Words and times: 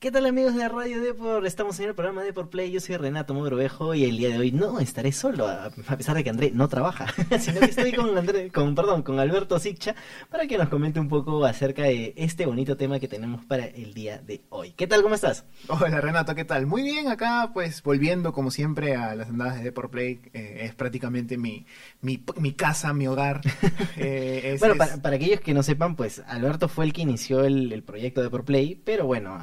¿Qué 0.00 0.10
tal 0.10 0.24
amigos 0.24 0.54
de 0.54 0.66
Radio 0.66 1.02
Depor? 1.02 1.44
Estamos 1.44 1.78
en 1.78 1.88
el 1.88 1.94
programa 1.94 2.22
Depor 2.22 2.48
Play, 2.48 2.70
yo 2.70 2.80
soy 2.80 2.96
Renato 2.96 3.34
Mogrovejo 3.34 3.94
y 3.94 4.04
el 4.06 4.16
día 4.16 4.30
de 4.30 4.38
hoy 4.38 4.50
no 4.50 4.80
estaré 4.80 5.12
solo, 5.12 5.46
a 5.46 5.68
pesar 5.98 6.16
de 6.16 6.24
que 6.24 6.30
André 6.30 6.52
no 6.54 6.68
trabaja, 6.68 7.04
sino 7.38 7.60
que 7.60 7.66
estoy 7.66 7.92
con, 7.92 8.16
André, 8.16 8.50
con, 8.50 8.74
perdón, 8.74 9.02
con 9.02 9.20
Alberto 9.20 9.58
Siccha 9.58 9.94
para 10.30 10.46
que 10.46 10.56
nos 10.56 10.70
comente 10.70 11.00
un 11.00 11.10
poco 11.10 11.44
acerca 11.44 11.82
de 11.82 12.14
este 12.16 12.46
bonito 12.46 12.78
tema 12.78 12.98
que 12.98 13.08
tenemos 13.08 13.44
para 13.44 13.66
el 13.66 13.92
día 13.92 14.16
de 14.16 14.40
hoy. 14.48 14.72
¿Qué 14.72 14.86
tal? 14.86 15.02
¿Cómo 15.02 15.16
estás? 15.16 15.44
Hola 15.68 16.00
Renato, 16.00 16.34
¿qué 16.34 16.46
tal? 16.46 16.64
Muy 16.64 16.82
bien, 16.82 17.08
acá 17.08 17.50
pues 17.52 17.82
volviendo 17.82 18.32
como 18.32 18.50
siempre 18.50 18.96
a 18.96 19.14
las 19.14 19.28
andadas 19.28 19.58
de 19.58 19.64
Depor 19.64 19.90
Play, 19.90 20.22
eh, 20.32 20.60
es 20.62 20.74
prácticamente 20.74 21.36
mi, 21.36 21.66
mi, 22.00 22.24
mi, 22.38 22.54
casa, 22.54 22.94
mi 22.94 23.06
hogar. 23.06 23.42
Eh, 23.96 24.56
bueno, 24.60 24.76
Para, 24.76 24.96
para, 24.96 25.16
aquellos 25.16 25.40
que 25.40 25.52
no 25.52 25.62
sepan, 25.62 25.94
pues 25.94 26.22
Alberto 26.26 26.68
fue 26.68 26.86
el 26.86 26.92
que 26.92 27.02
inició 27.02 27.44
el, 27.44 27.70
el 27.70 27.82
proyecto 27.82 28.22
Depor 28.22 28.44
Play, 28.44 28.80
pero 28.82 29.04
bueno 29.04 29.38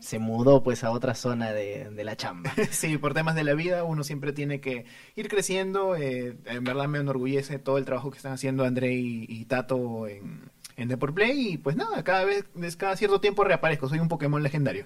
se 0.00 0.18
mudó 0.18 0.62
pues 0.62 0.84
a 0.84 0.90
otra 0.90 1.14
zona 1.14 1.52
de, 1.52 1.90
la 2.04 2.16
chamba. 2.16 2.52
Sí, 2.70 2.98
por 2.98 3.14
temas 3.14 3.34
de 3.34 3.44
la 3.44 3.54
vida 3.54 3.84
uno 3.84 4.04
siempre 4.04 4.32
tiene 4.32 4.60
que 4.60 4.84
ir 5.16 5.28
creciendo. 5.28 5.96
Eh, 5.96 6.36
en 6.46 6.64
verdad 6.64 6.88
me 6.88 6.98
enorgullece 6.98 7.58
todo 7.58 7.78
el 7.78 7.84
trabajo 7.84 8.10
que 8.10 8.16
están 8.16 8.32
haciendo 8.32 8.64
André 8.64 8.94
y, 8.94 9.44
Tato 9.46 10.06
en, 10.06 10.50
en 10.78 10.88
Deport 10.88 11.14
Play 11.14 11.54
y 11.54 11.58
pues 11.58 11.76
nada, 11.76 12.04
cada 12.04 12.24
vez, 12.24 12.44
cada 12.76 12.96
cierto 12.96 13.20
tiempo 13.20 13.42
reaparezco, 13.42 13.88
soy 13.88 13.98
un 13.98 14.08
Pokémon 14.08 14.42
legendario. 14.42 14.84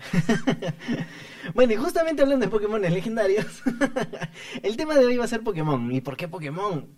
bueno, 1.54 1.74
y 1.74 1.76
justamente 1.76 2.22
hablando 2.22 2.46
de 2.46 2.50
Pokémon 2.50 2.80
legendarios, 2.80 3.62
el 4.62 4.76
tema 4.76 4.96
de 4.96 5.04
hoy 5.04 5.18
va 5.18 5.26
a 5.26 5.28
ser 5.28 5.42
Pokémon. 5.42 5.92
¿Y 5.92 6.00
por 6.00 6.16
qué 6.16 6.28
Pokémon? 6.28 6.88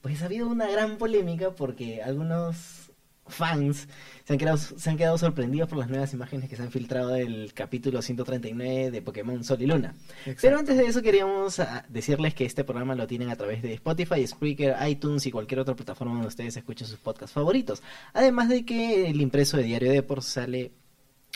Pues 0.00 0.22
ha 0.22 0.26
habido 0.26 0.46
una 0.46 0.68
gran 0.68 0.98
polémica 0.98 1.50
porque 1.50 2.02
algunos 2.02 2.83
fans 3.26 3.88
se 4.24 4.32
han, 4.32 4.38
quedado, 4.38 4.56
se 4.56 4.90
han 4.90 4.96
quedado 4.96 5.18
sorprendidos 5.18 5.68
por 5.68 5.78
las 5.78 5.88
nuevas 5.88 6.12
imágenes 6.12 6.48
que 6.48 6.56
se 6.56 6.62
han 6.62 6.70
filtrado 6.70 7.10
del 7.10 7.52
capítulo 7.52 8.00
139 8.00 8.90
de 8.90 9.02
Pokémon 9.02 9.42
Sol 9.44 9.60
y 9.60 9.66
Luna. 9.66 9.94
Pero 10.40 10.58
antes 10.58 10.76
de 10.76 10.86
eso 10.86 11.02
queríamos 11.02 11.60
ah, 11.60 11.84
decirles 11.88 12.34
que 12.34 12.44
este 12.44 12.64
programa 12.64 12.94
lo 12.94 13.06
tienen 13.06 13.30
a 13.30 13.36
través 13.36 13.62
de 13.62 13.74
Spotify, 13.74 14.26
Spreaker, 14.26 14.76
iTunes 14.88 15.26
y 15.26 15.30
cualquier 15.30 15.60
otra 15.60 15.74
plataforma 15.74 16.14
donde 16.14 16.28
ustedes 16.28 16.56
escuchen 16.56 16.86
sus 16.86 16.98
podcasts 16.98 17.34
favoritos. 17.34 17.82
Además 18.12 18.48
de 18.48 18.64
que 18.64 19.08
el 19.08 19.20
impreso 19.20 19.56
de 19.56 19.64
Diario 19.64 19.92
Deport 19.92 20.22
sale 20.22 20.72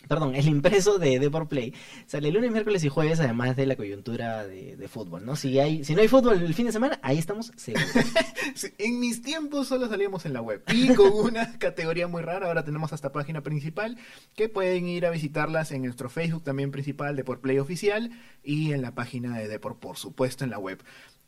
Perdón, 0.07 0.37
el 0.37 0.47
impreso 0.47 0.99
de 0.99 1.19
Deport 1.19 1.49
Play 1.49 1.75
sale 2.07 2.31
lunes, 2.31 2.53
miércoles 2.53 2.85
y 2.85 2.89
jueves, 2.89 3.19
además 3.19 3.57
de 3.57 3.67
la 3.67 3.75
coyuntura 3.75 4.47
de, 4.47 4.89
fútbol, 4.89 5.27
¿no? 5.27 5.35
Si 5.35 5.59
hay, 5.59 5.85
si 5.85 5.95
no 5.95 6.01
hay 6.01 6.09
fútbol 6.09 6.41
el 6.41 6.55
fin 6.55 6.67
de 6.67 6.73
semana, 6.73 7.01
ahí 7.03 7.19
estamos 7.19 7.53
seguros. 7.57 7.89
en 8.79 9.01
mis 9.01 9.23
tiempos 9.23 9.69
solo 9.69 9.89
salíamos 9.89 10.25
en 10.25 10.33
la 10.33 10.41
web 10.41 10.63
y 10.73 10.95
con 10.95 11.13
una 11.13 11.59
categoría 11.59 12.07
muy 12.07 12.23
rara. 12.23 12.47
Ahora 12.47 12.65
tenemos 12.65 12.93
hasta 12.93 13.13
página 13.13 13.43
principal 13.43 13.99
que 14.35 14.49
pueden 14.49 14.87
ir 14.87 15.05
a 15.05 15.11
visitarlas 15.11 15.73
en 15.73 15.83
nuestro 15.83 16.09
Facebook 16.09 16.45
también 16.45 16.71
principal, 16.71 17.17
Deport 17.17 17.43
Play 17.43 17.59
Oficial, 17.59 18.13
y 18.43 18.73
en 18.73 18.83
la 18.83 18.95
página 18.95 19.37
de 19.37 19.49
Deport, 19.49 19.79
por 19.79 19.97
supuesto, 19.97 20.45
en 20.45 20.51
la 20.51 20.59
web. 20.59 20.83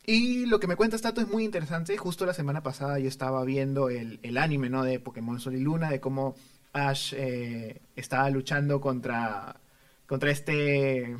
Y 0.05 0.47
lo 0.47 0.59
que 0.59 0.67
me 0.67 0.75
cuenta 0.75 0.97
Tato 0.97 1.21
es 1.21 1.27
muy 1.27 1.43
interesante. 1.43 1.95
Justo 1.97 2.25
la 2.25 2.33
semana 2.33 2.63
pasada 2.63 2.97
yo 2.99 3.07
estaba 3.07 3.43
viendo 3.43 3.89
el, 3.89 4.19
el 4.23 4.37
anime, 4.37 4.69
¿no? 4.69 4.83
De 4.83 4.99
Pokémon 4.99 5.39
Sol 5.39 5.55
y 5.55 5.59
Luna, 5.59 5.89
de 5.91 5.99
cómo 5.99 6.35
Ash 6.73 7.13
eh, 7.15 7.81
estaba 7.95 8.29
luchando 8.29 8.79
contra, 8.79 9.55
contra 10.05 10.31
este... 10.31 11.15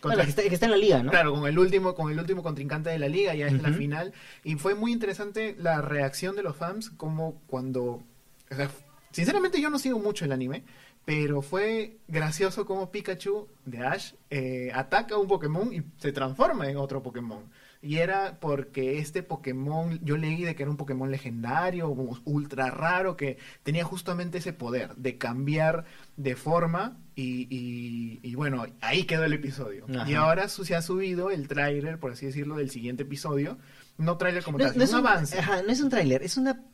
Contra, 0.00 0.24
que, 0.24 0.30
está, 0.30 0.66
en 0.66 0.70
la 0.70 0.76
liga, 0.76 1.02
¿no? 1.02 1.10
Claro, 1.10 1.34
con 1.34 1.48
el 1.48 1.58
último, 1.58 1.96
con 1.96 2.12
el 2.12 2.18
último 2.20 2.44
contrincante 2.44 2.88
de 2.88 3.00
la 3.00 3.08
liga, 3.08 3.34
ya 3.34 3.48
es 3.48 3.60
la 3.60 3.72
final. 3.72 4.12
Y 4.44 4.54
fue 4.54 4.76
muy 4.76 4.92
interesante 4.92 5.56
la 5.58 5.80
reacción 5.80 6.36
de 6.36 6.44
los 6.44 6.56
fans, 6.56 6.90
como 6.90 7.42
cuando. 7.48 8.04
sinceramente, 9.10 9.60
yo 9.60 9.70
no 9.70 9.78
sigo 9.80 9.98
mucho 9.98 10.24
el 10.24 10.30
anime, 10.30 10.62
pero 11.08 11.40
fue 11.40 12.00
gracioso 12.06 12.66
como 12.66 12.90
Pikachu 12.90 13.48
de 13.64 13.78
Ash 13.78 14.12
eh, 14.28 14.70
ataca 14.74 15.14
a 15.14 15.18
un 15.18 15.26
Pokémon 15.26 15.72
y 15.72 15.82
se 15.96 16.12
transforma 16.12 16.68
en 16.68 16.76
otro 16.76 17.02
Pokémon. 17.02 17.44
Y 17.80 17.96
era 17.96 18.38
porque 18.38 18.98
este 18.98 19.22
Pokémon, 19.22 19.98
yo 20.02 20.18
leí 20.18 20.44
de 20.44 20.54
que 20.54 20.64
era 20.64 20.70
un 20.70 20.76
Pokémon 20.76 21.10
legendario, 21.10 21.88
ultra 21.88 22.68
raro, 22.68 23.16
que 23.16 23.38
tenía 23.62 23.84
justamente 23.84 24.36
ese 24.36 24.52
poder 24.52 24.96
de 24.96 25.16
cambiar 25.16 25.86
de 26.18 26.36
forma. 26.36 26.98
Y, 27.14 28.20
y, 28.22 28.34
bueno, 28.34 28.66
ahí 28.82 29.04
quedó 29.04 29.24
el 29.24 29.32
episodio. 29.32 29.86
Y 30.06 30.12
ahora 30.12 30.46
se 30.48 30.74
ha 30.74 30.82
subido 30.82 31.30
el 31.30 31.48
tráiler, 31.48 31.98
por 31.98 32.12
así 32.12 32.26
decirlo, 32.26 32.56
del 32.56 32.68
siguiente 32.68 33.04
episodio. 33.04 33.56
No 33.96 34.18
tráiler 34.18 34.44
como 34.44 34.58
tal, 34.58 34.78
es 34.80 34.92
un, 34.92 34.98
avance. 34.98 35.38
Ajá, 35.38 35.62
no 35.62 35.72
es 35.72 35.80
un 35.80 35.88
tráiler, 35.88 36.22
es 36.22 36.36
una 36.36 36.66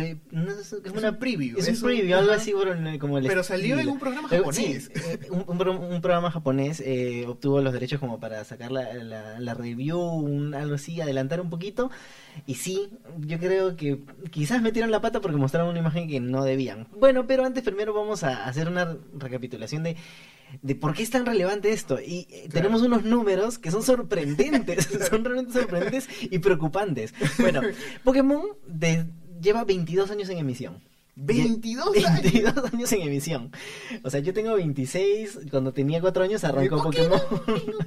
es, 0.00 0.74
una 0.94 1.18
preview. 1.18 1.58
Es, 1.58 1.68
un 1.68 1.88
preview, 1.88 2.16
algo 2.16 2.32
así 2.32 2.52
como 2.98 3.20
Pero 3.20 3.42
salió 3.42 3.78
en 3.78 3.88
un 3.88 3.98
programa 3.98 4.28
eh, 4.30 4.38
japonés. 4.38 4.90
Eh, 4.94 5.18
un, 5.30 6.00
programa 6.00 6.30
japonés 6.30 6.80
eh, 6.80 7.24
obtuvo 7.26 7.60
los 7.60 7.72
derechos 7.72 8.00
como 8.00 8.20
para 8.20 8.44
sacar 8.44 8.72
la, 8.72 8.92
la, 8.94 9.54
review, 9.54 9.98
un, 10.00 10.54
algo 10.54 10.74
así, 10.74 11.00
adelantar 11.00 11.40
un 11.40 11.50
poquito. 11.50 11.90
Y 12.46 12.54
sí, 12.54 12.90
yo 13.18 13.38
creo 13.38 13.76
que 13.76 14.00
quizás 14.30 14.62
metieron 14.62 14.90
la 14.90 15.00
pata 15.00 15.20
porque 15.20 15.36
mostraron 15.36 15.70
una 15.70 15.78
imagen 15.78 16.08
que 16.08 16.20
no 16.20 16.44
debían. 16.44 16.88
Bueno, 16.98 17.26
pero 17.26 17.44
antes 17.44 17.62
primero 17.62 17.94
vamos 17.94 18.24
a 18.24 18.46
hacer 18.46 18.68
una 18.68 18.96
recapitulación 19.18 19.82
de 19.82 19.96
de 20.62 20.74
por 20.74 20.94
qué 20.94 21.02
es 21.02 21.10
tan 21.10 21.26
relevante 21.26 21.72
esto. 21.72 21.98
Y 22.00 22.26
tenemos 22.50 22.82
unos 22.82 23.04
números 23.04 23.58
que 23.58 23.70
son 23.70 23.82
sorprendentes, 23.82 24.88
son 25.10 25.24
realmente 25.24 25.52
sorprendentes 25.52 26.08
y 26.22 26.38
preocupantes. 26.38 27.14
Bueno, 27.38 27.62
Pokémon 28.04 28.42
de, 28.66 29.06
lleva 29.46 29.64
22 29.64 30.10
años 30.10 30.28
en 30.28 30.38
emisión. 30.38 30.82
22 31.14 31.86
años. 32.04 32.22
22 32.22 32.74
años 32.74 32.92
en 32.92 33.02
emisión. 33.02 33.52
O 34.02 34.10
sea, 34.10 34.20
yo 34.20 34.34
tengo 34.34 34.54
26, 34.54 35.40
cuando 35.50 35.72
tenía 35.72 36.00
4 36.00 36.24
años 36.24 36.44
arrancó 36.44 36.82
Pokémon. 36.82 37.20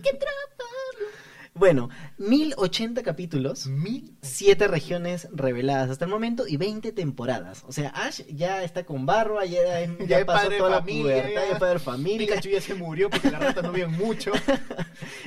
¿Qué 0.01 0.17
bueno, 1.53 1.89
1080 2.17 3.03
capítulos, 3.03 3.67
¿Mil? 3.67 4.15
7 4.21 4.67
regiones 4.67 5.27
reveladas 5.33 5.89
hasta 5.89 6.05
el 6.05 6.11
momento 6.11 6.47
y 6.47 6.57
20 6.57 6.93
temporadas. 6.93 7.63
O 7.67 7.73
sea, 7.73 7.89
Ash 7.89 8.21
ya 8.29 8.63
está 8.63 8.85
con 8.85 9.05
barba, 9.05 9.45
ya, 9.45 9.59
ya, 10.07 10.25
pasó 10.25 10.49
toda 10.49 10.69
la 10.69 10.83
pubertad, 10.83 11.41
ya 11.51 11.59
padre 11.59 11.79
familia. 11.79 12.27
Pikachu 12.27 12.49
ya 12.49 12.61
se 12.61 12.73
murió 12.73 13.09
porque 13.09 13.29
las 13.29 13.41
ratas 13.41 13.63
no 13.63 13.71
viven 13.73 13.91
mucho. 13.91 14.31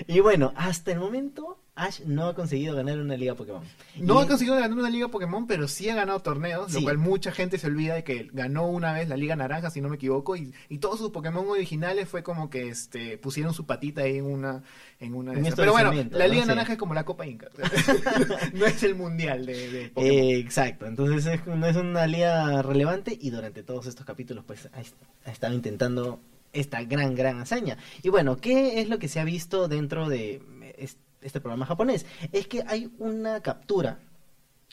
y 0.09 0.21
bueno, 0.21 0.53
hasta 0.57 0.93
el 0.93 0.99
momento 0.99 1.62
Ash 1.75 2.01
no 2.05 2.27
ha 2.27 2.35
conseguido 2.35 2.77
ganar 2.77 2.99
una 2.99 3.17
liga 3.17 3.35
Pokémon. 3.35 3.63
No 3.97 4.19
ha 4.19 4.27
conseguido 4.27 4.57
ganar 4.57 4.77
una 4.77 4.91
liga 4.91 5.09
Pokémon, 5.09 5.47
pero 5.47 5.69
sí 5.69 5.89
ha 5.89 5.95
ganado 5.95 6.21
torneos, 6.21 6.71
lo 6.75 6.83
cual 6.83 6.99
mucha 6.99 7.33
gente 7.33 7.57
se 7.57 7.67
olvida 7.67 7.95
de 7.95 8.05
que 8.05 8.29
ganó 8.33 8.67
una 8.67 8.93
vez 8.93 9.09
la 9.09 9.17
Liga 9.17 9.37
Naranja, 9.37 9.71
si 9.71 9.81
no 9.81 9.89
me 9.89 9.97
equivoco, 9.97 10.37
y, 10.37 10.53
todos 10.81 10.99
sus 10.99 11.11
Pokémon 11.11 11.49
originales 11.49 12.09
fue 12.09 12.23
como 12.23 12.51
que 12.51 12.69
este 12.69 13.17
pusieron 13.17 13.55
su 13.55 13.65
patita 13.65 14.03
ahí 14.03 14.19
en 14.19 14.27
una 14.27 14.65
en 15.01 15.15
una 15.15 15.33
Pero 15.57 15.73
bueno, 15.73 15.93
la 16.11 16.27
Liga 16.27 16.45
Naranja 16.45 16.73
es 16.73 16.79
como 16.79 16.93
la 16.93 17.05
Copa 17.05 17.27
Inca. 17.27 17.49
no 18.53 18.67
es 18.67 18.83
el 18.83 18.95
mundial 18.95 19.47
de, 19.47 19.91
Pokémon. 19.95 20.19
exacto, 20.19 20.87
entonces 20.87 21.41
no 21.47 21.67
es 21.67 21.77
una 21.77 22.07
liga 22.07 22.61
relevante 22.61 23.17
y 23.19 23.31
durante 23.31 23.63
todos 23.63 23.87
estos 23.87 24.05
capítulos 24.05 24.45
pues 24.45 24.69
ha 24.75 25.31
estado 25.31 25.55
intentando 25.55 26.21
esta 26.53 26.83
gran, 26.83 27.15
gran 27.15 27.41
hazaña. 27.41 27.79
Y 28.03 28.11
bueno, 28.11 28.37
¿qué 28.37 28.81
es 28.81 28.89
lo 28.91 28.99
que 28.99 29.09
se 29.09 29.21
ha 29.21 29.25
visto 29.25 29.69
dentro 29.69 30.09
de 30.09 30.43
este 30.77 31.12
programa 31.31 31.67
japonés, 31.67 32.07
es 32.33 32.47
que 32.47 32.65
hay 32.67 32.93
una 32.99 33.41
captura 33.41 34.01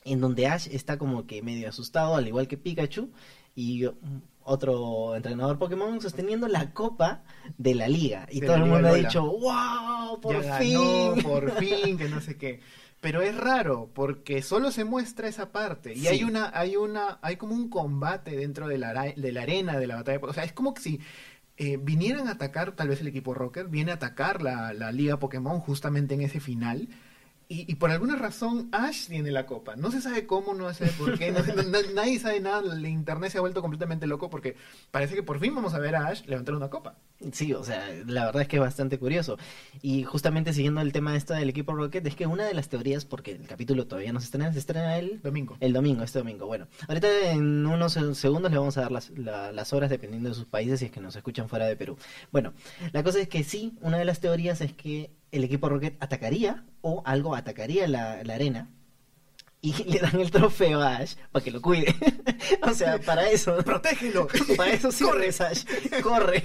en 0.04 0.22
donde 0.22 0.48
Ash 0.48 0.68
está 0.72 0.98
como 0.98 1.28
que 1.28 1.42
medio 1.42 1.70
asustado, 1.70 2.16
al 2.16 2.28
igual 2.28 2.48
que 2.48 2.58
Pikachu, 2.58 3.12
y 3.56 3.86
otro 4.44 5.16
entrenador 5.16 5.60
Pokémon 5.60 6.02
sosteniendo 6.02 6.48
la 6.48 6.74
copa 6.74 7.24
de 7.58 7.76
la 7.76 7.88
liga. 7.88 8.28
Y 8.32 8.42
todo 8.42 8.56
el 8.56 8.66
mundo 8.66 8.88
ha 8.88 8.94
dicho, 8.94 9.24
wow, 9.24 10.20
por 10.22 10.44
fin. 10.60 11.22
por 11.24 11.52
fin, 11.58 11.98
que 11.98 12.10
no 12.10 12.22
sé 12.22 12.38
qué. 12.38 12.62
Pero 13.02 13.22
es 13.22 13.36
raro, 13.36 13.90
porque 13.94 14.42
solo 14.42 14.72
se 14.72 14.84
muestra 14.84 15.28
esa 15.28 15.52
parte. 15.52 15.94
Y 15.94 16.08
hay 16.08 16.24
una, 16.24 16.52
hay 16.54 16.76
una, 16.76 17.20
hay 17.22 17.38
como 17.38 17.54
un 17.54 17.70
combate 17.70 18.36
dentro 18.36 18.68
de 18.68 18.78
la, 18.78 19.14
de 19.16 19.32
la 19.32 19.44
arena 19.44 19.78
de 19.78 19.88
la 19.88 19.96
batalla. 19.96 20.20
O 20.22 20.34
sea, 20.34 20.44
es 20.44 20.52
como 20.52 20.74
que 20.74 20.82
si 20.82 21.00
eh, 21.60 21.78
vinieran 21.78 22.28
a 22.28 22.32
atacar, 22.32 22.72
tal 22.72 22.88
vez 22.88 23.02
el 23.02 23.08
equipo 23.08 23.34
Rocker, 23.34 23.68
viene 23.68 23.92
a 23.92 23.96
atacar 23.96 24.42
la, 24.42 24.74
la 24.74 24.92
Liga 24.92 25.20
Pokémon 25.20 25.60
justamente 25.60 26.16
en 26.16 26.22
ese 26.22 26.40
final 26.40 26.88
y, 27.52 27.74
por 27.76 27.90
alguna 27.90 28.16
razón 28.16 28.70
Ash 28.72 29.08
tiene 29.08 29.32
la 29.32 29.48
copa. 29.48 29.76
No 29.76 29.90
se 29.90 30.02
sabe 30.02 30.28
cómo, 30.28 30.54
no 30.54 30.72
se 30.72 30.86
sabe 30.86 30.92
por 31.00 31.18
qué, 31.18 31.32
nadie 31.96 32.20
sabe 32.20 32.40
nada. 32.40 32.62
El 32.72 32.86
internet 32.86 33.32
se 33.32 33.40
ha 33.40 33.42
vuelto 33.42 33.62
completamente 33.62 34.06
loco 34.06 34.30
porque 34.30 34.56
parece 34.92 35.16
que 35.16 35.24
por 35.24 35.40
fin 35.40 35.56
vamos 35.56 35.74
a 35.74 35.80
ver 35.80 35.96
a 35.96 36.10
Ash 36.10 36.24
levantar 36.28 36.54
una 36.54 36.70
copa. 36.70 36.96
Sí, 37.32 37.52
o 37.54 37.64
sea, 37.64 37.90
la 38.06 38.28
verdad 38.28 38.44
es 38.44 38.48
que 38.48 38.58
es 38.58 38.62
bastante 38.62 39.00
curioso. 39.00 39.40
Y 39.82 40.04
justamente 40.04 40.54
siguiendo 40.54 40.80
el 40.82 40.94
tema 40.94 41.18
esto 41.18 41.34
del 41.34 41.50
equipo 41.50 41.74
Rocket, 41.74 42.06
es 42.06 42.16
que 42.16 42.28
una 42.28 42.46
de 42.46 42.54
las 42.54 42.70
teorías, 42.70 43.06
porque 43.06 43.32
el 43.32 43.48
capítulo 43.48 43.88
todavía 43.88 44.14
no 44.14 44.20
se 44.20 44.26
estrena, 44.26 44.54
se 44.54 44.60
estrena 44.60 45.00
el 45.00 45.20
domingo. 45.24 45.58
El 45.60 45.74
domingo, 45.74 46.04
este 46.04 46.20
domingo. 46.20 46.46
Bueno, 46.46 46.68
ahorita 46.88 47.32
en 47.32 47.66
unos 47.66 47.94
segundos 48.14 48.52
le 48.52 48.60
vamos 48.60 48.78
a 48.78 48.82
dar 48.82 48.92
las, 48.92 49.10
las 49.18 49.74
horas 49.74 49.90
dependiendo 49.90 50.30
de 50.30 50.36
sus 50.36 50.46
países 50.46 50.82
si 50.82 50.86
es 50.86 50.92
que 50.92 51.02
nos 51.02 51.16
escuchan 51.16 51.50
fuera 51.50 51.66
de 51.66 51.76
Perú. 51.76 51.98
Bueno, 52.32 52.54
la 52.92 53.04
cosa 53.04 53.20
es 53.20 53.28
que 53.28 53.44
sí, 53.44 53.74
una 53.82 53.98
de 53.98 54.06
las 54.06 54.20
teorías 54.20 54.62
es 54.62 54.74
que 54.74 55.10
el 55.32 55.44
equipo 55.44 55.70
Rocket 55.70 55.96
atacaría 56.02 56.66
o 56.82 57.02
algo 57.06 57.36
atacaría 57.36 57.88
la, 57.88 58.20
arena 58.20 58.70
y 59.62 59.74
le 59.84 60.00
dan 60.00 60.20
el 60.20 60.32
trofeo 60.32 60.82
a 60.82 60.98
Ash 60.98 61.16
para 61.32 61.44
que 61.44 61.52
lo 61.52 61.62
cuide. 61.62 61.96
o 62.62 62.74
sea, 62.74 63.00
para 63.00 63.30
eso. 63.30 63.58
¡Protégelo! 63.64 64.28
para 64.58 64.72
eso 64.72 64.92
sí 64.92 65.04
¡Corre! 65.04 65.30
Ash. 65.30 65.64
Corre. 66.02 66.44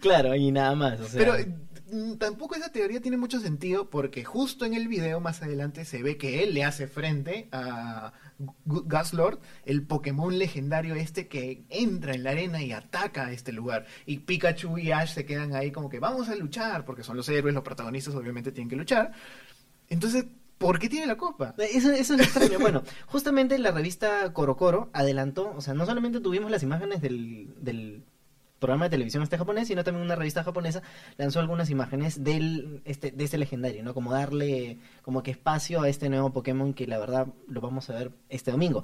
claro, 0.00 0.34
y 0.34 0.52
nada 0.52 0.74
más. 0.74 1.00
O 1.00 1.08
sea, 1.08 1.18
Pero 1.18 1.36
tampoco 2.18 2.54
esa 2.54 2.70
teoría 2.70 3.00
tiene 3.00 3.16
mucho 3.16 3.40
sentido 3.40 3.90
porque 3.90 4.24
justo 4.24 4.64
en 4.64 4.74
el 4.74 4.88
video 4.88 5.20
más 5.20 5.42
adelante 5.42 5.84
se 5.84 6.02
ve 6.02 6.16
que 6.16 6.42
él 6.42 6.54
le 6.54 6.64
hace 6.64 6.86
frente 6.86 7.48
a 7.52 8.12
Gaslord, 8.64 9.38
el 9.64 9.86
Pokémon 9.86 10.36
legendario 10.36 10.94
este 10.94 11.28
que 11.28 11.64
entra 11.68 12.14
en 12.14 12.24
la 12.24 12.30
arena 12.30 12.62
y 12.62 12.72
ataca 12.72 13.26
a 13.26 13.32
este 13.32 13.52
lugar. 13.52 13.86
Y 14.06 14.18
Pikachu 14.18 14.78
y 14.78 14.92
Ash 14.92 15.14
se 15.14 15.24
quedan 15.24 15.54
ahí 15.54 15.72
como 15.72 15.88
que 15.88 16.00
vamos 16.00 16.28
a 16.28 16.34
luchar 16.36 16.84
porque 16.84 17.02
son 17.02 17.16
los 17.16 17.28
héroes, 17.28 17.54
los 17.54 17.64
protagonistas 17.64 18.14
obviamente 18.14 18.52
tienen 18.52 18.70
que 18.70 18.76
luchar. 18.76 19.12
Entonces, 19.88 20.26
¿por 20.58 20.78
qué 20.78 20.88
tiene 20.88 21.06
la 21.06 21.16
copa? 21.16 21.54
Eso, 21.58 21.92
eso 21.92 22.14
es 22.14 22.20
extraño. 22.20 22.58
bueno, 22.58 22.82
justamente 23.06 23.58
la 23.58 23.70
revista 23.70 24.32
Coro 24.32 24.56
Coro 24.56 24.90
adelantó, 24.92 25.54
o 25.56 25.60
sea, 25.60 25.74
no 25.74 25.86
solamente 25.86 26.20
tuvimos 26.20 26.50
las 26.50 26.62
imágenes 26.62 27.00
del, 27.00 27.54
del 27.60 28.04
programa 28.64 28.86
de 28.86 28.90
televisión 28.90 29.22
este 29.22 29.38
japonés, 29.38 29.68
sino 29.68 29.84
también 29.84 30.04
una 30.04 30.16
revista 30.16 30.42
japonesa 30.42 30.82
lanzó 31.16 31.40
algunas 31.40 31.70
imágenes 31.70 32.24
del 32.24 32.80
este 32.84 33.10
de 33.10 33.24
este 33.24 33.38
legendario, 33.38 33.82
¿no? 33.84 33.94
Como 33.94 34.12
darle 34.12 34.78
como 35.02 35.22
que 35.22 35.30
espacio 35.32 35.82
a 35.82 35.88
este 35.88 36.08
nuevo 36.08 36.32
Pokémon 36.32 36.74
que 36.74 36.86
la 36.86 36.98
verdad 36.98 37.26
lo 37.48 37.60
vamos 37.60 37.88
a 37.90 37.94
ver 37.94 38.10
este 38.28 38.50
domingo. 38.50 38.82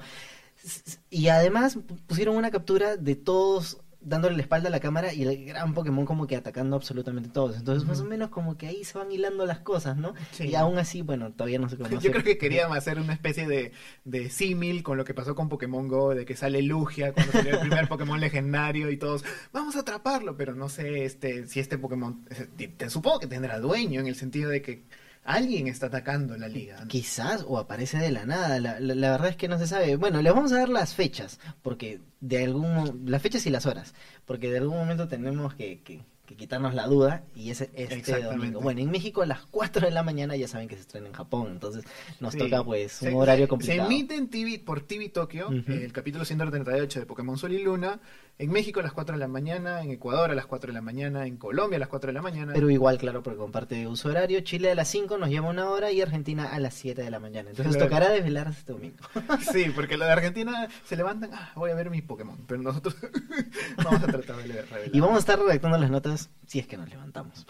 Y 1.09 1.29
además 1.29 1.79
pu- 1.79 1.99
pusieron 2.07 2.37
una 2.37 2.51
captura 2.51 2.97
de 2.97 3.17
todos 3.17 3.79
dándole 4.01 4.37
la 4.37 4.43
espalda 4.43 4.69
a 4.69 4.71
la 4.71 4.81
cámara 4.81 5.13
y 5.13 5.23
el 5.23 5.45
gran 5.45 5.75
Pokémon 5.75 6.07
como 6.07 6.27
que 6.27 6.37
atacando 6.37 6.77
absolutamente 6.77 7.29
todos. 7.29 7.57
Entonces, 7.57 7.87
más 7.87 8.01
o 8.01 8.05
menos 8.05 8.31
como 8.31 8.57
que 8.57 8.67
ahí 8.67 8.85
se 8.85 8.97
van 8.97 9.13
hilando 9.13 9.45
las 9.47 9.61
cosas, 9.61 9.97
¿no? 9.97 10.15
Sí. 10.33 10.49
Y 10.49 10.55
aún 10.55 10.79
así, 10.79 11.03
bueno, 11.03 11.33
todavía 11.33 11.59
no 11.59 11.69
sé 11.69 11.77
cómo 11.77 11.89
Yo 12.01 12.11
creo 12.11 12.25
que 12.25 12.39
querían 12.39 12.73
hacer 12.73 12.99
una 12.99 13.13
especie 13.13 13.47
de, 13.47 13.73
de 14.05 14.31
símil 14.31 14.83
con 14.83 14.97
lo 14.97 15.05
que 15.05 15.15
pasó 15.15 15.35
con 15.35 15.49
Pokémon 15.49 15.87
Go, 15.89 16.15
de 16.15 16.25
que 16.25 16.37
sale 16.37 16.63
Lugia 16.63 17.13
cuando 17.13 17.33
salió 17.33 17.55
el 17.55 17.61
primer 17.61 17.89
Pokémon 17.89 18.21
legendario 18.21 18.91
y 18.91 18.97
todos, 18.97 19.25
vamos 19.53 19.77
a 19.77 19.81
atraparlo, 19.81 20.37
pero 20.37 20.55
no 20.55 20.69
sé 20.69 21.05
este 21.05 21.47
si 21.47 21.61
este 21.61 21.79
Pokémon, 21.79 22.25
te, 22.57 22.69
te 22.69 22.91
supongo 22.91 23.21
que 23.21 23.27
tendrá 23.27 23.59
dueño 23.61 24.01
en 24.01 24.07
el 24.07 24.15
sentido 24.15 24.51
de 24.51 24.63
que 24.63 24.85
alguien 25.25 25.67
está 25.69 25.87
atacando 25.87 26.37
la 26.37 26.49
liga. 26.49 26.85
Quizás, 26.89 27.45
o 27.47 27.59
aparece 27.59 27.99
de 27.99 28.11
la 28.11 28.27
nada, 28.27 28.59
la, 28.61 28.81
la- 28.81 29.11
verdad 29.13 29.29
es 29.29 29.37
que 29.37 29.49
no 29.49 29.59
se 29.59 29.67
sabe. 29.67 29.97
Bueno, 29.97 30.23
les 30.23 30.33
vamos 30.33 30.53
a 30.53 30.59
dar 30.59 30.69
las 30.69 30.95
fechas, 30.95 31.39
porque 31.63 32.01
de 32.21 32.45
algún 32.45 33.03
las 33.07 33.23
fechas 33.23 33.47
y 33.47 33.51
las 33.51 33.67
horas, 33.67 33.95
porque 34.25 34.51
de 34.51 34.59
algún 34.59 34.77
momento 34.79 35.09
tenemos 35.09 35.55
que, 35.55 35.81
que- 35.83 36.03
que 36.31 36.37
quitarnos 36.37 36.75
la 36.75 36.87
duda 36.87 37.25
y 37.35 37.51
es 37.51 37.61
este 37.75 38.23
domingo. 38.23 38.61
Bueno, 38.61 38.81
en 38.81 38.89
México 38.89 39.23
a 39.23 39.27
las 39.27 39.41
4 39.51 39.87
de 39.89 39.91
la 39.93 40.05
mañana 40.05 40.37
ya 40.37 40.47
saben 40.47 40.69
que 40.69 40.77
se 40.77 40.83
estrena 40.83 41.09
en 41.09 41.13
Japón, 41.13 41.49
entonces 41.51 41.83
nos 42.21 42.35
Sí. 42.35 42.39
toca 42.39 42.63
pues 42.63 43.03
un 43.03 43.09
Se- 43.09 43.15
horario 43.17 43.47
Se 43.47 43.49
complicado. 43.49 43.87
emite 43.91 44.15
en 44.15 44.29
TV, 44.29 44.61
por 44.65 44.81
TV 44.83 45.09
Tokio 45.09 45.49
Ujú. 45.49 45.73
el 45.73 45.93
capítulo 45.93 46.25
138 46.25 47.01
de 47.01 47.07
Pokémon 47.07 47.37
Sol 47.37 47.53
y 47.53 47.61
Luna, 47.65 47.99
en 48.39 48.51
México 48.53 48.79
a 48.79 48.85
las 48.85 48.93
4 48.93 49.17
de 49.17 49.19
la 49.19 49.27
mañana, 49.27 49.83
en 49.83 49.91
Ecuador 49.91 50.31
a 50.31 50.35
las 50.37 50.47
4 50.47 50.69
de 50.69 50.75
la 50.75 50.81
mañana, 50.81 51.27
en 51.27 51.37
Colombia 51.37 51.77
a 51.77 51.81
las 51.81 51.89
4 51.89 52.07
de 52.07 52.13
la 52.15 52.23
mañana. 52.23 52.53
Pero 52.55 52.71
igual, 52.71 52.97
claro, 52.97 53.23
porque 53.25 53.37
comparte 53.39 53.87
uso 53.89 54.09
horario. 54.09 54.41
Chile 54.41 54.71
a 54.71 54.75
las 54.77 54.87
5 54.89 55.19
nos 55.19 55.29
lleva 55.31 55.49
una 55.51 55.69
hora 55.69 55.91
y 55.91 56.01
Argentina 56.01 56.47
a 56.47 56.59
las 56.61 56.75
7 56.75 57.03
de 57.03 57.11
la 57.11 57.19
mañana. 57.19 57.51
Entonces 57.51 57.75
Claro. 57.77 57.91
tocará 57.91 58.09
desvelarse 58.11 58.61
este 58.61 58.73
domingo. 58.73 58.97
Sí, 59.53 59.67
porque 59.75 59.97
los 59.97 60.07
de 60.07 60.13
Argentina 60.13 60.69
se 60.85 60.97
levantan, 60.97 61.31
ah, 61.35 61.53
voy 61.57 61.71
a 61.71 61.75
ver 61.75 61.91
mi 61.91 62.01
Pokémon, 62.03 62.39
pero 62.47 62.63
nosotros 62.63 62.97
vamos 63.77 64.03
a 64.03 64.07
tratar 64.07 64.37
de 64.37 64.43
revelar. 64.63 64.91
Y 64.95 65.01
vamos 65.01 65.17
a 65.17 65.21
estar 65.21 65.39
redactando 65.39 65.77
las 65.79 65.91
notas 65.91 66.20
si 66.47 66.59
es 66.59 66.67
que 66.67 66.77
nos 66.77 66.91
levantamos. 66.91 67.47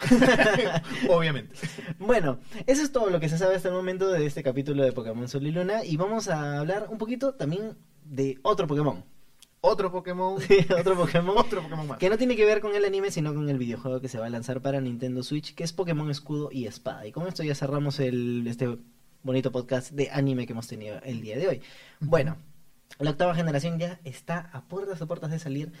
Obviamente. 1.09 1.55
Bueno, 1.97 2.39
eso 2.67 2.83
es 2.83 2.91
todo 2.91 3.09
lo 3.09 3.19
que 3.19 3.29
se 3.29 3.37
sabe 3.37 3.55
hasta 3.55 3.69
el 3.69 3.73
momento 3.73 4.09
de 4.09 4.25
este 4.25 4.43
capítulo 4.43 4.83
de 4.83 4.91
Pokémon 4.91 5.27
Sol 5.27 5.47
y 5.47 5.51
Luna. 5.51 5.83
Y 5.83 5.97
vamos 5.97 6.27
a 6.27 6.59
hablar 6.59 6.87
un 6.89 6.97
poquito 6.97 7.33
también 7.33 7.75
de 8.05 8.37
otro 8.43 8.67
Pokémon. 8.67 9.03
Otro 9.61 9.91
Pokémon. 9.91 10.35
otro 10.79 10.95
Pokémon. 10.95 11.37
Otro 11.37 11.61
Pokémon 11.61 11.87
más. 11.87 11.97
Que 11.99 12.09
no 12.09 12.17
tiene 12.17 12.35
que 12.35 12.45
ver 12.45 12.61
con 12.61 12.75
el 12.75 12.83
anime, 12.83 13.11
sino 13.11 13.33
con 13.33 13.47
el 13.49 13.57
videojuego 13.57 14.01
que 14.01 14.07
se 14.07 14.19
va 14.19 14.25
a 14.25 14.29
lanzar 14.29 14.61
para 14.61 14.81
Nintendo 14.81 15.23
Switch, 15.23 15.53
que 15.53 15.63
es 15.63 15.71
Pokémon 15.71 16.09
Escudo 16.09 16.49
y 16.51 16.65
Espada. 16.65 17.05
Y 17.05 17.11
con 17.11 17.27
esto 17.27 17.43
ya 17.43 17.55
cerramos 17.55 17.99
el, 17.99 18.45
este 18.47 18.77
bonito 19.23 19.51
podcast 19.51 19.91
de 19.91 20.09
anime 20.09 20.47
que 20.47 20.53
hemos 20.53 20.67
tenido 20.67 20.99
el 21.03 21.21
día 21.21 21.37
de 21.37 21.47
hoy. 21.47 21.61
Bueno, 21.99 22.37
la 22.99 23.11
octava 23.11 23.35
generación 23.35 23.79
ya 23.79 23.99
está 24.03 24.49
a 24.51 24.63
puertas 24.63 25.01
a 25.01 25.05
puertas 25.05 25.31
de 25.31 25.39
salir 25.39 25.71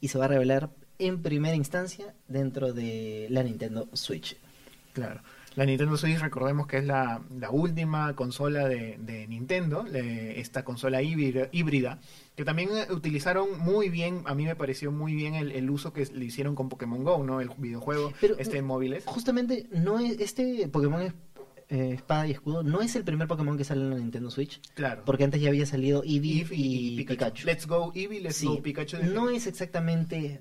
y 0.00 0.08
se 0.08 0.18
va 0.18 0.26
a 0.26 0.28
revelar 0.28 0.70
en 1.00 1.22
primera 1.22 1.54
instancia 1.56 2.14
dentro 2.28 2.72
de 2.72 3.26
la 3.30 3.42
Nintendo 3.42 3.88
Switch. 3.92 4.36
Claro. 4.92 5.20
La 5.56 5.64
Nintendo 5.66 5.96
Switch, 5.96 6.18
recordemos 6.20 6.68
que 6.68 6.78
es 6.78 6.84
la, 6.84 7.22
la 7.38 7.50
última 7.50 8.14
consola 8.14 8.68
de, 8.68 8.98
de 9.00 9.26
Nintendo, 9.26 9.82
le- 9.82 10.38
esta 10.38 10.64
consola 10.64 11.02
híbrida, 11.02 11.48
híbrida, 11.50 11.98
que 12.36 12.44
también 12.44 12.68
eh, 12.72 12.92
utilizaron 12.92 13.58
muy 13.58 13.88
bien, 13.88 14.22
a 14.26 14.34
mí 14.36 14.44
me 14.44 14.54
pareció 14.54 14.92
muy 14.92 15.12
bien 15.14 15.34
el, 15.34 15.50
el 15.50 15.68
uso 15.68 15.92
que 15.92 16.06
le 16.06 16.24
hicieron 16.24 16.54
con 16.54 16.68
Pokémon 16.68 17.02
Go, 17.02 17.24
¿no? 17.24 17.40
El 17.40 17.50
videojuego, 17.58 18.12
Pero, 18.20 18.38
este 18.38 18.58
en 18.58 18.64
móviles. 18.64 19.02
Justamente, 19.06 19.66
no 19.72 19.98
es, 19.98 20.20
este 20.20 20.68
Pokémon 20.68 21.02
es- 21.02 21.14
eh, 21.68 21.92
Espada 21.94 22.26
y 22.26 22.32
Escudo 22.32 22.62
no 22.64 22.80
es 22.80 22.94
el 22.96 23.04
primer 23.04 23.26
Pokémon 23.28 23.56
que 23.56 23.62
sale 23.64 23.82
en 23.82 23.90
la 23.90 23.96
Nintendo 23.96 24.30
Switch, 24.30 24.60
Claro. 24.74 25.02
porque 25.04 25.24
antes 25.24 25.40
ya 25.40 25.48
había 25.50 25.66
salido 25.66 26.02
Eevee, 26.04 26.40
Eevee 26.42 26.58
y, 26.58 27.04
Pikachu. 27.04 27.44
Let's 27.46 27.66
go 27.66 27.92
Eevee, 27.94 28.20
let's 28.20 28.36
Sí, 28.36 28.46
go 28.46 28.62
Pikachu. 28.62 28.98
no 29.02 29.30
es 29.30 29.46
exactamente 29.48 30.40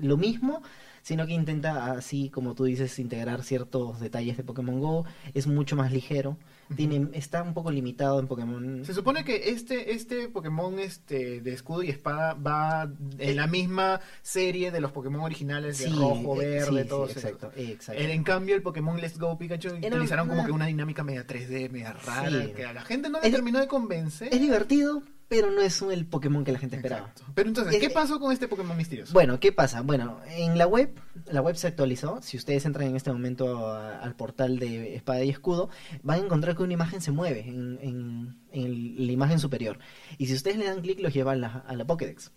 lo 0.00 0.16
mismo, 0.16 0.62
sino 1.02 1.26
que 1.26 1.32
intenta, 1.34 1.92
así 1.92 2.30
como 2.30 2.54
tú 2.54 2.64
dices, 2.64 2.98
integrar 2.98 3.44
ciertos 3.44 4.00
detalles 4.00 4.36
de 4.36 4.42
Pokémon 4.44 4.80
Go. 4.80 5.04
Es 5.34 5.46
mucho 5.46 5.76
más 5.76 5.92
ligero. 5.92 6.36
Tiene, 6.74 7.08
está 7.12 7.44
un 7.44 7.54
poco 7.54 7.70
limitado 7.70 8.18
en 8.18 8.26
Pokémon. 8.26 8.84
Se 8.84 8.92
supone 8.92 9.24
que 9.24 9.50
este, 9.50 9.92
este 9.92 10.28
Pokémon 10.28 10.80
este, 10.80 11.40
de 11.40 11.52
escudo 11.52 11.84
y 11.84 11.90
espada 11.90 12.34
va 12.34 12.90
en 13.18 13.36
la 13.36 13.46
misma 13.46 14.00
serie 14.22 14.72
de 14.72 14.80
los 14.80 14.90
Pokémon 14.90 15.20
originales 15.20 15.78
de 15.78 15.84
Sí, 15.86 15.92
rojo, 15.96 16.42
eh, 16.42 16.48
verde, 16.48 16.82
sí, 16.82 16.88
todo 16.88 17.06
sí, 17.06 17.12
eso. 17.18 17.20
exacto, 17.28 17.52
exacto. 17.56 18.02
En 18.02 18.24
cambio, 18.24 18.56
el 18.56 18.62
Pokémon 18.62 19.00
Let's 19.00 19.16
Go 19.16 19.38
Pikachu 19.38 19.68
Era 19.80 19.94
utilizaron 19.94 20.28
como 20.28 20.44
que 20.44 20.50
una 20.50 20.66
dinámica 20.66 21.04
media 21.04 21.24
3D, 21.24 21.70
media 21.70 21.92
rara, 21.92 22.52
que 22.52 22.64
a 22.64 22.72
la 22.72 22.82
gente 22.82 23.08
no 23.10 23.20
le 23.20 23.28
Es- 23.28 23.32
terminó 23.32 23.60
de 23.60 23.68
convencer. 23.68 24.34
Es 24.34 24.40
divertido, 24.40 25.04
pero 25.28 25.50
no 25.50 25.60
es 25.60 25.82
el 25.82 26.06
Pokémon 26.06 26.44
que 26.44 26.52
la 26.52 26.58
gente 26.58 26.76
esperaba. 26.76 27.08
Exacto. 27.08 27.32
Pero 27.34 27.48
entonces, 27.48 27.74
Es- 27.74 27.80
¿qué 27.80 27.90
pasó 27.90 28.20
con 28.20 28.32
este 28.32 28.46
Pokémon 28.48 28.76
misterioso? 28.76 29.12
Bueno, 29.12 29.40
¿qué 29.40 29.50
pasa? 29.52 29.82
Bueno, 29.82 30.20
en 30.28 30.56
la 30.58 30.66
web, 30.66 30.94
la 31.26 31.40
web 31.42 31.56
se 31.56 31.66
actualizó. 31.66 32.20
Si 32.22 32.36
ustedes 32.36 32.64
entran 32.64 32.88
en 32.88 32.96
este 32.96 33.12
momento 33.12 33.66
a- 33.68 33.98
al 33.98 34.14
portal 34.14 34.58
de 34.58 34.94
Espada 34.94 35.22
y 35.24 35.30
Escudo, 35.30 35.68
van 36.02 36.20
a 36.20 36.24
encontrar 36.24 36.56
que 36.56 36.62
una 36.62 36.72
imagen 36.74 37.00
se 37.00 37.10
mueve 37.10 37.40
en, 37.48 37.78
en- 37.82 38.36
en 38.56 39.06
la 39.06 39.12
imagen 39.12 39.38
superior. 39.38 39.78
Y 40.18 40.26
si 40.26 40.34
ustedes 40.34 40.56
le 40.56 40.66
dan 40.66 40.80
clic, 40.80 41.00
los 41.00 41.14
lleva 41.14 41.32
a 41.32 41.36
la, 41.36 41.64
a 41.66 41.74
la 41.74 41.86
Pokédex. 41.86 42.32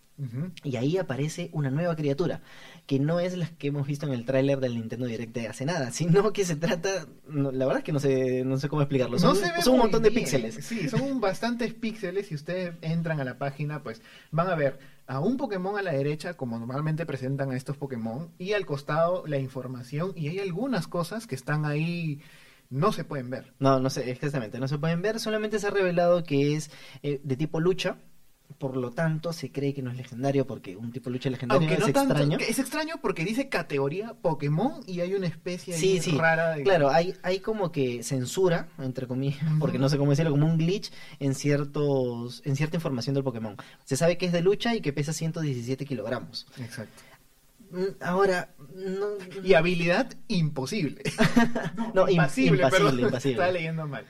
Y 0.65 0.75
ahí 0.75 0.97
aparece 0.97 1.49
una 1.53 1.71
nueva 1.71 1.95
criatura, 1.95 2.41
que 2.85 2.99
no 2.99 3.21
es 3.21 3.38
la 3.38 3.47
que 3.47 3.67
hemos 3.67 3.88
visto 3.88 4.05
en 4.05 4.11
el 4.11 4.25
tráiler 4.25 4.59
del 4.59 4.75
Nintendo 4.75 5.05
Direct 5.05 5.33
de 5.33 5.47
hace 5.47 5.65
nada, 5.65 5.91
sino 5.91 6.33
que 6.33 6.43
se 6.43 6.57
trata, 6.57 7.07
no, 7.29 7.53
la 7.53 7.65
verdad 7.65 7.79
es 7.79 7.85
que 7.85 7.93
no 7.93 8.01
sé, 8.01 8.43
no 8.43 8.57
sé 8.57 8.67
cómo 8.67 8.81
explicarlo, 8.81 9.17
son, 9.17 9.29
No 9.29 9.35
se 9.35 9.49
ve 9.49 9.61
son 9.61 9.75
un 9.75 9.79
montón 9.79 10.03
de 10.03 10.11
píxeles. 10.11 10.55
Sí, 10.55 10.89
son 10.89 11.21
bastantes 11.21 11.73
píxeles. 11.73 12.27
Si 12.27 12.35
ustedes 12.35 12.75
entran 12.81 13.21
a 13.21 13.23
la 13.23 13.38
página, 13.38 13.81
pues 13.81 14.01
van 14.31 14.49
a 14.49 14.55
ver 14.55 14.79
a 15.07 15.21
un 15.21 15.38
Pokémon 15.38 15.77
a 15.77 15.81
la 15.81 15.93
derecha, 15.93 16.35
como 16.35 16.59
normalmente 16.59 17.05
presentan 17.05 17.51
a 17.51 17.55
estos 17.55 17.77
Pokémon, 17.77 18.29
y 18.38 18.53
al 18.53 18.65
costado 18.65 19.25
la 19.25 19.38
información. 19.38 20.11
Y 20.15 20.27
hay 20.27 20.39
algunas 20.39 20.88
cosas 20.88 21.27
que 21.27 21.35
están 21.35 21.65
ahí, 21.65 22.19
no 22.69 22.91
se 22.91 23.03
pueden 23.03 23.29
ver. 23.29 23.53
No, 23.59 23.79
no 23.79 23.89
sé, 23.89 24.09
exactamente, 24.11 24.59
no 24.59 24.67
se 24.67 24.77
pueden 24.77 25.01
ver, 25.01 25.19
solamente 25.19 25.59
se 25.59 25.67
ha 25.67 25.71
revelado 25.71 26.23
que 26.23 26.55
es 26.55 26.71
eh, 27.03 27.19
de 27.23 27.35
tipo 27.35 27.59
lucha, 27.59 27.97
por 28.57 28.75
lo 28.75 28.91
tanto 28.91 29.31
se 29.31 29.51
cree 29.51 29.73
que 29.73 29.81
no 29.81 29.91
es 29.91 29.97
legendario, 29.97 30.47
porque 30.47 30.75
un 30.75 30.91
tipo 30.91 31.09
lucha 31.09 31.29
legendario 31.29 31.59
Aunque 31.61 31.75
es 31.75 31.88
no 31.88 31.93
tanto, 31.93 32.13
extraño. 32.13 32.38
es 32.39 32.59
extraño 32.59 32.95
porque 33.01 33.23
dice 33.23 33.47
categoría 33.47 34.15
Pokémon 34.21 34.81
y 34.88 35.01
hay 35.01 35.13
una 35.13 35.27
especie 35.27 35.75
ahí 35.75 35.79
Sí, 35.79 35.99
sí, 35.99 36.17
rara 36.17 36.55
de... 36.55 36.63
Claro, 36.63 36.89
hay, 36.89 37.15
hay 37.21 37.39
como 37.39 37.71
que 37.71 38.01
censura, 38.03 38.67
entre 38.79 39.07
comillas, 39.07 39.39
porque 39.59 39.77
no 39.77 39.88
sé 39.88 39.97
cómo 39.97 40.11
decirlo, 40.11 40.31
como 40.31 40.47
un 40.47 40.57
glitch 40.57 40.91
en 41.19 41.35
ciertos 41.35 42.41
en 42.45 42.55
cierta 42.55 42.77
información 42.77 43.13
del 43.13 43.23
Pokémon. 43.23 43.55
Se 43.85 43.95
sabe 43.95 44.17
que 44.17 44.25
es 44.25 44.31
de 44.31 44.41
lucha 44.41 44.75
y 44.75 44.81
que 44.81 44.93
pesa 44.93 45.13
117 45.13 45.85
kilogramos. 45.85 46.47
Exacto. 46.57 47.03
Mm, 47.71 47.83
Ahora, 48.01 48.53
no, 48.75 49.07
Y 49.43 49.53
habilidad 49.53 50.11
imposible. 50.27 51.03
No, 51.93 52.07
im- 52.07 52.11
impasible, 52.11 52.55
impasible, 52.63 52.69
perdón. 52.89 52.99
impasible. 52.99 53.31
Estaba 53.33 53.51
leyendo 53.51 53.88
mal. 53.88 54.05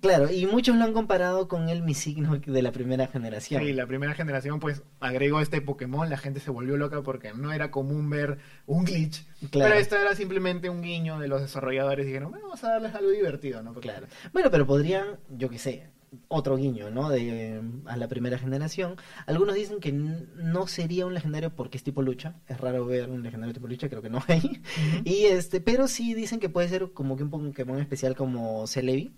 claro, 0.00 0.30
y 0.30 0.46
muchos 0.46 0.76
lo 0.76 0.84
han 0.84 0.92
comparado 0.92 1.48
con 1.48 1.68
el 1.68 1.82
Misigno 1.82 2.36
de 2.38 2.62
la 2.62 2.70
primera 2.70 3.08
generación. 3.08 3.62
Sí, 3.62 3.72
la 3.72 3.86
primera 3.86 4.14
generación 4.14 4.60
pues 4.60 4.82
agregó 5.00 5.40
este 5.40 5.60
Pokémon, 5.60 6.08
la 6.08 6.16
gente 6.18 6.38
se 6.40 6.50
volvió 6.52 6.76
loca 6.76 7.02
porque 7.02 7.32
no 7.34 7.52
era 7.52 7.70
común 7.72 8.08
ver 8.10 8.38
un 8.66 8.84
glitch. 8.84 9.24
Claro. 9.50 9.68
Pero 9.70 9.74
esto 9.80 9.96
era 9.96 10.14
simplemente 10.14 10.68
un 10.70 10.82
guiño 10.82 11.18
de 11.18 11.26
los 11.28 11.40
desarrolladores 11.40 12.04
y 12.04 12.08
dijeron, 12.08 12.30
"Bueno, 12.30 12.46
vamos 12.46 12.62
a 12.64 12.70
darles 12.70 12.94
algo 12.94 13.10
divertido, 13.10 13.62
¿no? 13.62 13.72
Porque- 13.72 13.88
Claro. 13.88 14.06
Bueno, 14.32 14.50
pero 14.50 14.66
podrían, 14.66 15.18
yo 15.30 15.48
qué 15.50 15.58
sé, 15.58 15.88
otro 16.28 16.56
guiño, 16.56 16.90
¿no? 16.90 17.08
De 17.08 17.60
a 17.86 17.96
la 17.96 18.08
primera 18.08 18.38
generación. 18.38 18.96
Algunos 19.26 19.54
dicen 19.54 19.80
que 19.80 19.92
no 19.92 20.66
sería 20.66 21.06
un 21.06 21.14
legendario 21.14 21.54
porque 21.54 21.76
es 21.76 21.84
tipo 21.84 22.02
lucha. 22.02 22.36
Es 22.48 22.60
raro 22.60 22.84
ver 22.86 23.08
un 23.10 23.22
legendario 23.22 23.54
tipo 23.54 23.68
lucha, 23.68 23.88
creo 23.88 24.02
que 24.02 24.10
no 24.10 24.22
hay. 24.28 24.62
Y 25.04 25.24
este, 25.24 25.60
pero 25.60 25.88
sí 25.88 26.14
dicen 26.14 26.40
que 26.40 26.48
puede 26.48 26.68
ser 26.68 26.92
como 26.92 27.16
que 27.16 27.22
un 27.22 27.30
Pokémon 27.30 27.80
especial 27.80 28.16
como 28.16 28.66
Celebi, 28.66 29.12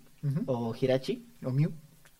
o 0.45 0.73
Hirachi. 0.79 1.25
O 1.43 1.51
Mew. 1.51 1.71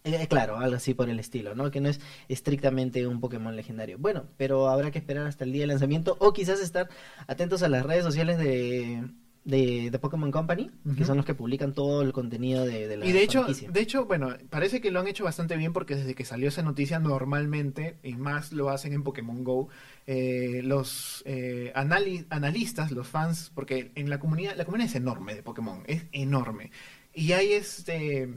Eh, 0.06 0.28
claro, 0.28 0.58
algo 0.58 0.76
así 0.76 0.94
por 0.94 1.10
el 1.10 1.20
estilo, 1.20 1.56
¿no? 1.56 1.72
Que 1.72 1.80
no 1.80 1.88
es 1.88 2.02
estrictamente 2.28 3.08
un 3.08 3.22
Pokémon 3.22 3.56
legendario. 3.56 3.98
Bueno, 3.98 4.26
pero 4.36 4.68
habrá 4.68 4.92
que 4.92 5.00
esperar 5.00 5.28
hasta 5.28 5.46
el 5.46 5.54
día 5.54 5.62
de 5.62 5.68
lanzamiento 5.68 6.18
o 6.20 6.34
quizás 6.34 6.60
estar 6.60 6.90
atentos 7.28 7.64
a 7.64 7.70
las 7.70 7.86
redes 7.86 8.04
sociales 8.04 8.38
de, 8.38 9.08
de, 9.46 9.92
de 9.92 10.00
Pokémon 10.00 10.32
Company, 10.32 10.72
que 10.98 11.04
son 11.06 11.18
los 11.18 11.26
que 11.26 11.36
publican 11.36 11.74
todo 11.74 12.02
el 12.02 12.14
contenido 12.14 12.66
de, 12.66 12.88
de 12.88 12.98
la 12.98 13.06
Y 13.06 13.12
de 13.12 13.24
hecho, 13.24 13.46
de 13.46 13.82
hecho, 13.82 14.06
bueno, 14.06 14.36
parece 14.50 14.80
que 14.80 14.90
lo 14.90 15.00
han 15.02 15.08
hecho 15.08 15.24
bastante 15.26 15.58
bien 15.58 15.74
porque 15.74 15.96
desde 15.96 16.16
que 16.16 16.24
salió 16.24 16.48
esa 16.48 16.62
noticia 16.62 17.00
normalmente, 17.00 17.98
y 18.04 18.14
más 18.14 18.54
lo 18.54 18.70
hacen 18.70 18.94
en 18.94 19.04
Pokémon 19.04 19.44
Go, 19.44 19.68
eh, 20.08 20.62
los 20.64 21.24
eh, 21.26 21.72
anali- 21.76 22.26
analistas, 22.30 22.92
los 22.92 23.08
fans, 23.08 23.52
porque 23.54 23.92
en 23.96 24.10
la 24.10 24.20
comunidad, 24.20 24.56
la 24.56 24.66
comunidad 24.66 24.90
es 24.90 24.96
enorme 24.96 25.36
de 25.36 25.44
Pokémon, 25.44 25.84
es 25.88 26.04
enorme. 26.12 26.72
Y 27.14 27.34
hay 27.34 27.52
este 27.54 28.34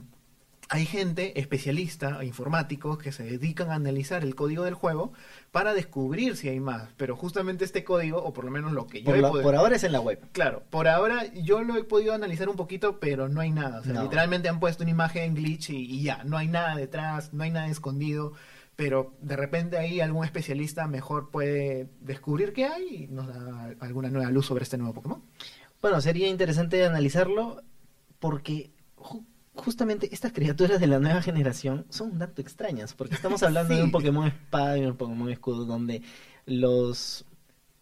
hay 0.69 0.85
gente 0.85 1.39
especialista, 1.39 2.23
informáticos, 2.25 2.97
que 2.97 3.11
se 3.11 3.23
dedican 3.23 3.71
a 3.71 3.75
analizar 3.75 4.23
el 4.23 4.35
código 4.35 4.63
del 4.63 4.73
juego 4.73 5.13
para 5.51 5.73
descubrir 5.73 6.35
si 6.35 6.49
hay 6.49 6.59
más. 6.59 6.89
Pero 6.97 7.15
justamente 7.15 7.63
este 7.63 7.83
código, 7.83 8.21
o 8.21 8.33
por 8.33 8.43
lo 8.45 8.51
menos 8.51 8.73
lo 8.73 8.85
que 8.87 8.99
yo 8.99 9.05
por, 9.05 9.15
he 9.17 9.21
lo- 9.21 9.29
podido- 9.29 9.43
por 9.43 9.55
ahora 9.55 9.75
es 9.77 9.83
en 9.83 9.91
la 9.93 10.01
web. 10.01 10.19
Claro, 10.33 10.63
por 10.69 10.87
ahora 10.87 11.25
yo 11.33 11.63
lo 11.63 11.77
he 11.77 11.83
podido 11.83 12.13
analizar 12.13 12.49
un 12.49 12.55
poquito, 12.57 12.99
pero 12.99 13.29
no 13.29 13.39
hay 13.41 13.51
nada. 13.51 13.79
O 13.79 13.83
sea, 13.83 13.93
No. 13.93 14.03
literalmente 14.03 14.49
han 14.49 14.59
puesto 14.59 14.83
una 14.83 14.91
imagen 14.91 15.23
en 15.23 15.35
glitch 15.35 15.69
y, 15.69 15.77
y 15.77 16.03
ya, 16.03 16.23
no 16.25 16.37
hay 16.37 16.47
nada 16.47 16.75
detrás, 16.75 17.33
no 17.33 17.43
hay 17.43 17.51
nada 17.51 17.67
escondido. 17.69 18.33
Pero 18.75 19.15
de 19.21 19.35
repente 19.35 19.77
ahí 19.77 20.01
algún 20.01 20.23
especialista 20.23 20.85
mejor 20.85 21.31
puede 21.31 21.87
descubrir 22.01 22.53
qué 22.53 22.65
hay 22.65 22.87
y 23.03 23.07
nos 23.07 23.27
da 23.27 23.73
alguna 23.79 24.09
nueva 24.09 24.29
luz 24.29 24.45
sobre 24.45 24.63
este 24.63 24.77
nuevo 24.77 24.93
Pokémon. 24.93 25.23
Bueno, 25.81 25.99
sería 26.01 26.27
interesante 26.27 26.85
analizarlo 26.85 27.63
porque 28.19 28.69
justamente 29.57 30.09
estas 30.13 30.31
criaturas 30.31 30.79
de 30.79 30.87
la 30.87 30.99
nueva 30.99 31.21
generación 31.21 31.85
son 31.89 32.11
un 32.11 32.19
tanto 32.19 32.41
extrañas, 32.41 32.93
porque 32.93 33.15
estamos 33.15 33.43
hablando 33.43 33.75
de 33.75 33.83
un 33.83 33.91
Pokémon 33.91 34.27
espada 34.27 34.77
y 34.77 34.85
un 34.85 34.95
Pokémon 34.95 35.29
escudo 35.29 35.65
donde 35.65 36.01
los 36.45 37.25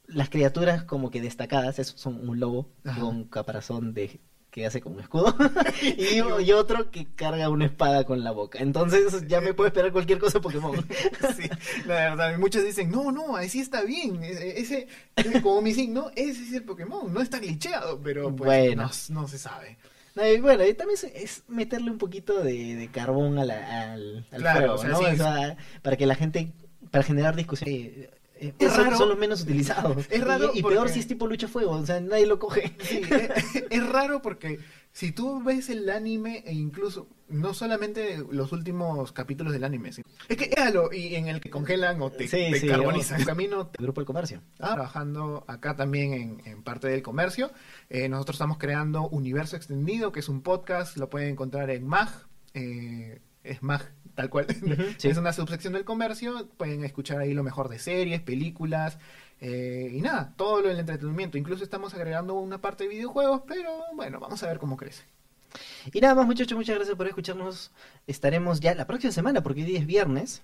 las 0.07 0.29
criaturas 0.29 0.83
como 0.83 1.09
que 1.09 1.19
destacadas 1.21 1.79
es- 1.79 1.93
son 1.95 2.27
un 2.29 2.39
lobo 2.39 2.69
Ajá. 2.83 3.01
con 3.01 3.23
caparazón 3.25 3.93
de 3.93 4.19
que 4.51 4.65
hace 4.65 4.79
como 4.79 4.95
un 4.95 5.01
escudo 5.01 5.35
y, 5.81 6.19
y 6.43 6.51
otro 6.53 6.89
que 6.91 7.05
carga 7.13 7.49
una 7.49 7.65
espada 7.65 8.05
con 8.05 8.23
la 8.23 8.31
boca. 8.31 8.59
Entonces 8.59 9.27
ya 9.27 9.41
me 9.41 9.53
puedo 9.53 9.67
esperar 9.67 9.91
cualquier 9.91 10.19
cosa 10.19 10.39
Pokémon. 10.39 10.75
Sí, 11.35 11.49
la 11.87 11.95
verdad, 11.95 12.37
muchos 12.37 12.63
dicen, 12.63 12.89
no, 12.91 13.11
no, 13.11 13.35
así 13.35 13.59
está 13.59 13.81
bien, 13.83 14.23
e- 14.23 14.59
ese, 14.61 14.87
ese- 15.17 15.41
como 15.41 15.61
me 15.61 15.69
dicen, 15.69 15.91
no, 15.93 16.09
ese 16.15 16.43
es 16.43 16.53
el 16.53 16.63
Pokémon, 16.63 17.11
no 17.11 17.19
está 17.21 17.39
glitcheado, 17.39 17.99
pero 18.01 18.33
pues 18.33 18.47
Bueno. 18.47 18.89
no, 19.09 19.21
no 19.21 19.27
se 19.27 19.37
sabe. 19.39 19.77
No, 20.15 20.25
y 20.25 20.39
bueno, 20.39 20.65
y 20.65 20.73
también 20.73 20.97
es, 21.13 21.43
meterle 21.47 21.91
un 21.91 21.97
poquito 21.97 22.41
de, 22.41 22.75
de 22.75 22.87
carbón 22.89 23.37
a 23.37 23.45
la- 23.45 23.91
al, 23.93 24.25
al 24.31 24.41
Claro, 24.41 24.59
fuego, 24.59 24.73
o 24.75 24.77
sea, 24.77 24.89
¿no? 24.89 24.97
sí, 24.99 25.05
O 25.05 25.15
sea, 25.17 25.57
para 25.81 25.97
que 25.97 26.05
la 26.05 26.15
gente, 26.15 26.53
para 26.89 27.03
generar 27.03 27.35
discusión. 27.35 27.69
eh, 27.69 28.09
eh, 28.37 28.53
Es 28.59 28.71
son, 28.73 28.85
raro. 28.85 28.97
son 28.97 29.09
los 29.09 29.17
menos 29.17 29.41
utilizados. 29.41 30.05
Es 30.09 30.23
raro 30.23 30.51
y, 30.53 30.59
y 30.59 30.61
porque- 30.61 30.75
peor 30.75 30.89
si 30.89 30.99
es 30.99 31.07
tipo 31.07 31.27
lucha 31.27 31.47
fuego, 31.49 31.71
o 31.71 31.85
sea, 31.85 31.99
nadie 31.99 32.25
lo 32.25 32.39
coge. 32.39 32.73
Sí, 32.81 33.01
es, 33.09 33.63
es 33.69 33.87
raro 33.89 34.21
porque 34.21 34.59
si 34.95 35.11
tú 35.11 35.43
ves 35.43 35.69
el 35.69 35.89
anime 35.89 36.41
e 36.45 36.53
incluso 36.53 37.09
no 37.27 37.53
solamente 37.53 38.23
los 38.31 38.53
últimos 38.53 39.11
capítulos 39.11 39.51
del 39.51 39.65
anime, 39.65 39.91
sí. 39.91 40.03
es 40.29 40.37
que 40.37 40.49
lo 40.71 40.93
y 40.93 41.15
en 41.15 41.27
el 41.27 41.41
que 41.41 41.49
congelan 41.49 42.01
o 42.01 42.13
te, 42.13 42.29
Sí, 42.29 42.49
te 42.49 42.61
sí, 42.61 42.67
carbonizan. 42.69 43.19
El 43.19 43.25
camino 43.25 43.71
El 43.77 43.83
grupo 43.83 43.99
del 43.99 44.05
comercio. 44.05 44.41
Ah, 44.57 44.75
trabajando 44.75 45.43
acá 45.49 45.75
también 45.75 46.13
en, 46.13 46.41
en 46.45 46.63
parte 46.63 46.87
del 46.87 47.01
comercio. 47.01 47.51
Eh, 47.89 48.07
nosotros 48.07 48.35
estamos 48.35 48.57
creando 48.57 49.09
Universo 49.09 49.57
Extendido, 49.57 50.13
que 50.13 50.21
es 50.21 50.29
un 50.29 50.41
podcast, 50.41 50.95
lo 50.95 51.09
pueden 51.09 51.27
encontrar 51.27 51.69
en 51.71 51.85
MAG, 51.85 52.27
eh, 52.53 53.19
es 53.43 53.61
MAG 53.61 53.91
tal 54.15 54.29
cual, 54.29 54.47
sí. 54.97 55.09
es 55.09 55.17
una 55.17 55.33
subsección 55.33 55.73
del 55.73 55.85
comercio, 55.85 56.47
pueden 56.57 56.83
escuchar 56.83 57.19
ahí 57.19 57.33
lo 57.33 57.43
mejor 57.43 57.69
de 57.69 57.79
series, 57.79 58.21
películas, 58.21 58.97
eh, 59.41 59.91
y 59.93 60.01
nada, 60.01 60.33
todo 60.37 60.61
lo 60.61 60.69
del 60.69 60.79
entretenimiento. 60.79 61.37
Incluso 61.37 61.63
estamos 61.63 61.93
agregando 61.93 62.35
una 62.35 62.59
parte 62.59 62.85
de 62.85 62.89
videojuegos, 62.89 63.41
pero 63.47 63.69
bueno, 63.93 64.19
vamos 64.19 64.41
a 64.43 64.47
ver 64.47 64.57
cómo 64.57 64.77
crece. 64.77 65.03
Y 65.93 66.01
nada 66.01 66.15
más, 66.15 66.25
muchachos, 66.25 66.57
muchas 66.57 66.75
gracias 66.75 66.97
por 66.97 67.07
escucharnos. 67.07 67.71
Estaremos 68.07 68.59
ya 68.59 68.73
la 68.75 68.87
próxima 68.87 69.11
semana, 69.11 69.43
porque 69.43 69.61
hoy 69.61 69.67
día 69.67 69.79
es 69.79 69.85
viernes. 69.85 70.41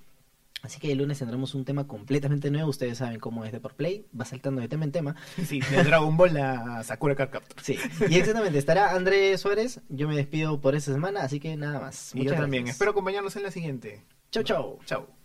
Así 0.64 0.80
que 0.80 0.92
el 0.92 1.00
lunes 1.00 1.18
tendremos 1.20 1.56
un 1.56 1.66
tema 1.66 1.88
completamente 1.88 2.52
nuevo. 2.52 2.70
Ustedes 2.70 3.00
saben 3.00 3.20
cómo 3.20 3.46
es 3.46 3.52
de 3.52 3.60
por 3.60 3.74
play. 3.76 4.06
Va 4.20 4.26
saltando 4.26 4.62
de 4.62 4.68
tema 4.68 4.86
en 4.86 4.92
tema. 4.92 5.16
Sí, 5.46 5.60
de 5.60 5.84
Dragon 5.84 6.16
Ball 6.16 6.38
a 6.38 6.84
Sakura 6.84 7.16
Card 7.16 7.32
Captor. 7.32 7.62
Sí. 7.64 7.78
Y 8.10 8.16
exactamente, 8.16 8.58
estará 8.60 8.94
Andrés 8.96 9.42
Suárez. 9.42 9.82
Yo 9.90 10.08
me 10.08 10.16
despido 10.16 10.62
por 10.62 10.76
esta 10.76 10.94
semana, 10.94 11.24
así 11.24 11.40
que 11.40 11.56
nada 11.58 11.80
más. 11.80 12.14
Y 12.14 12.20
yo 12.20 12.24
Muchas 12.26 12.40
también. 12.42 12.64
gracias. 12.64 12.76
Espero 12.76 12.92
acompañarlos 12.92 13.36
en 13.36 13.44
la 13.44 13.52
siguiente. 13.52 14.04
Chau, 14.32 14.44
chau. 14.44 14.80
Chao. 14.86 15.21